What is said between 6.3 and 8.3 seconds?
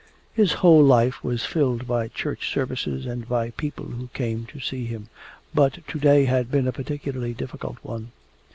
been a particularly difficult one.